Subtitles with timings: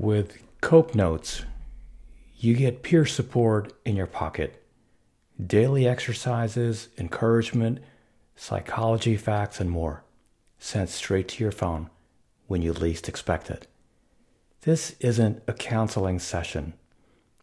[0.00, 1.44] With Cope Notes,
[2.38, 4.64] you get peer support in your pocket,
[5.38, 7.80] daily exercises, encouragement,
[8.34, 10.02] psychology facts, and more
[10.58, 11.90] sent straight to your phone
[12.46, 13.66] when you least expect it.
[14.62, 16.72] This isn't a counseling session.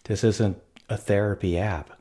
[0.06, 1.92] This isn't a therapy app.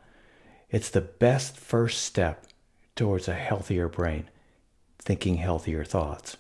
[0.71, 2.47] It's the best first step
[2.95, 4.31] towards a healthier brain,
[4.99, 6.39] thinking healthier thoughts.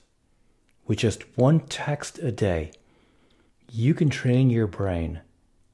[0.87, 2.73] With just one text a day,
[3.71, 5.21] you can train your brain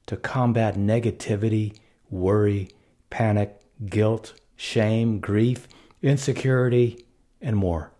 [0.07, 1.77] to combat negativity,
[2.09, 2.69] worry,
[3.09, 5.67] panic, guilt, shame, grief,
[6.01, 7.05] insecurity,
[7.41, 7.91] and more.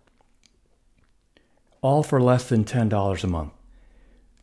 [1.82, 3.54] All for less than $10 a month.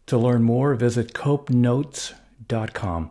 [0.07, 3.11] To learn more, visit copenotes.com.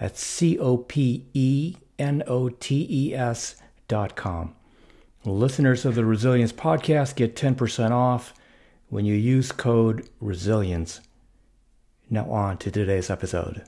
[0.00, 4.54] That's C O P E N O T E S.com.
[5.24, 8.34] Listeners of the Resilience Podcast get 10% off
[8.88, 11.00] when you use code RESILIENCE.
[12.14, 13.64] Now, on to today's episode.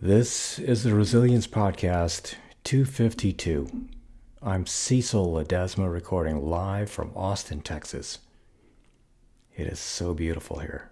[0.00, 3.88] This is the Resilience Podcast 252.
[4.40, 8.20] I'm Cecil Ledesma recording live from Austin, Texas.
[9.54, 10.88] It is so beautiful here.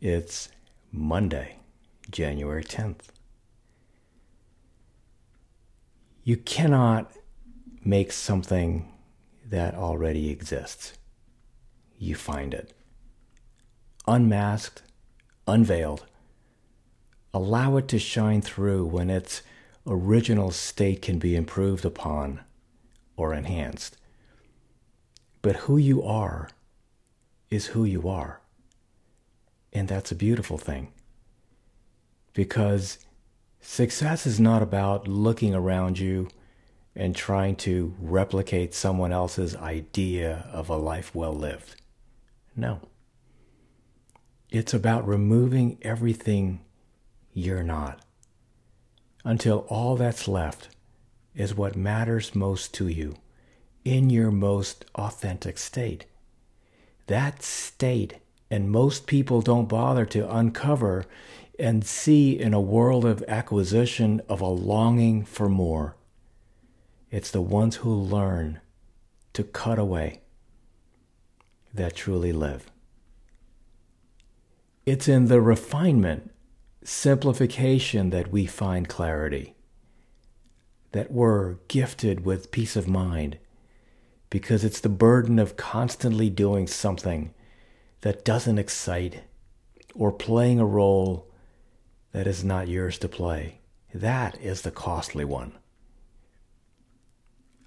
[0.00, 0.48] It's
[0.90, 1.58] Monday,
[2.10, 3.10] January 10th.
[6.26, 7.12] You cannot
[7.84, 8.92] make something
[9.48, 10.94] that already exists.
[12.00, 12.72] You find it.
[14.08, 14.82] Unmasked,
[15.46, 16.04] unveiled.
[17.32, 19.42] Allow it to shine through when its
[19.86, 22.40] original state can be improved upon
[23.16, 23.96] or enhanced.
[25.42, 26.50] But who you are
[27.52, 28.40] is who you are.
[29.72, 30.92] And that's a beautiful thing.
[32.32, 32.98] Because
[33.66, 36.28] success is not about looking around you
[36.94, 41.74] and trying to replicate someone else's idea of a life well lived.
[42.54, 42.80] No.
[44.50, 46.60] It's about removing everything
[47.34, 48.00] you're not
[49.24, 50.68] until all that's left
[51.34, 53.16] is what matters most to you
[53.84, 56.06] in your most authentic state.
[57.08, 58.14] That state,
[58.50, 61.04] and most people don't bother to uncover
[61.58, 65.96] and see in a world of acquisition of a longing for more.
[67.10, 68.60] It's the ones who learn
[69.32, 70.20] to cut away
[71.72, 72.70] that truly live.
[74.84, 76.30] It's in the refinement,
[76.84, 79.56] simplification that we find clarity
[80.92, 83.36] that we're gifted with peace of mind
[84.30, 87.34] because it's the burden of constantly doing something
[88.00, 89.22] that doesn't excite
[89.94, 91.28] or playing a role
[92.16, 93.60] that is not yours to play.
[93.92, 95.52] That is the costly one.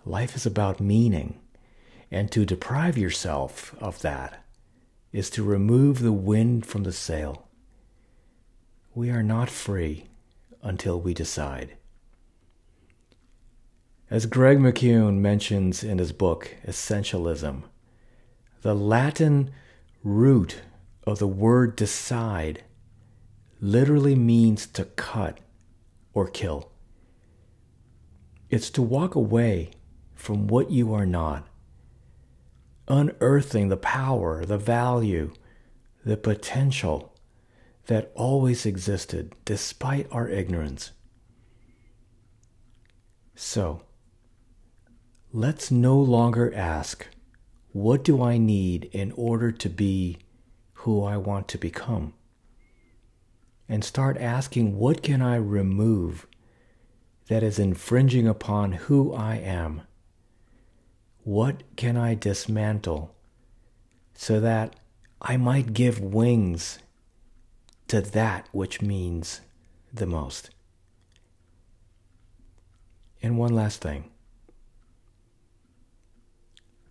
[0.04, 1.40] Life is about meaning,
[2.10, 4.44] and to deprive yourself of that
[5.12, 7.48] is to remove the wind from the sail.
[8.96, 10.08] We are not free
[10.64, 11.78] until we decide.
[14.10, 17.66] As Greg McKeown mentions in his book, Essentialism,
[18.64, 19.52] the Latin
[20.04, 20.62] root
[21.06, 22.64] of the word decide
[23.60, 25.40] literally means to cut
[26.14, 26.72] or kill.
[28.50, 29.72] It's to walk away
[30.16, 31.48] from what you are not,
[32.88, 35.32] unearthing the power, the value,
[36.04, 37.16] the potential
[37.88, 40.92] that always existed despite our ignorance.
[43.36, 43.84] So,
[45.32, 47.06] Let's no longer ask,
[47.72, 50.18] What do I need in order to be
[50.74, 52.16] who I want to become?
[53.72, 56.26] And start asking, What can I remove
[57.28, 59.84] that is infringing upon who I am?
[61.24, 63.16] What can I dismantle
[64.16, 64.76] so that
[65.22, 66.80] I might give wings
[67.88, 69.42] to that which means
[69.94, 70.50] the most?
[73.22, 74.10] And one last thing.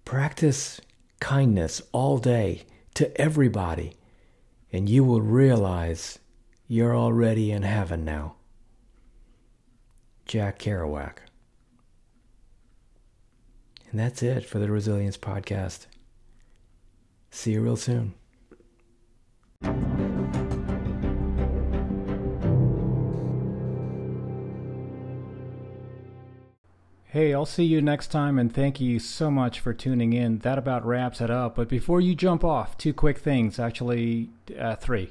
[0.04, 0.80] Practice
[1.18, 3.96] kindness all day to everybody,
[4.72, 6.20] and you will realize
[6.68, 8.34] you're already in heaven now.
[10.26, 11.16] Jack Kerouac.
[13.90, 15.86] And that's it for the Resilience Podcast.
[17.30, 18.12] See you real soon.
[27.06, 30.40] Hey, I'll see you next time, and thank you so much for tuning in.
[30.40, 31.56] That about wraps it up.
[31.56, 34.28] But before you jump off, two quick things actually,
[34.58, 35.10] uh, three.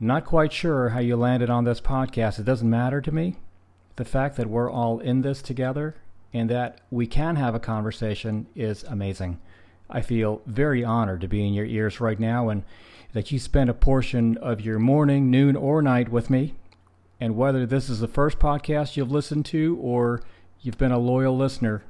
[0.00, 2.38] not quite sure how you landed on this podcast.
[2.38, 3.36] It doesn't matter to me.
[3.96, 5.96] The fact that we're all in this together
[6.32, 9.40] and that we can have a conversation is amazing.
[9.90, 12.62] I feel very honored to be in your ears right now and
[13.12, 16.54] that you spend a portion of your morning, noon, or night with me.
[17.20, 20.22] And whether this is the first podcast you've listened to or
[20.60, 21.82] you've been a loyal listener,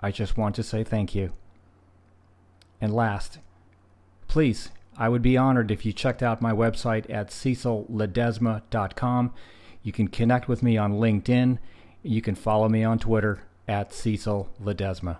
[0.00, 1.32] I just want to say thank you.
[2.80, 3.38] And last,
[4.28, 9.34] please, I would be honored if you checked out my website at cecilledesma.com.
[9.82, 11.58] You can connect with me on LinkedIn.
[12.02, 15.18] You can follow me on Twitter at Cecil Ledesma.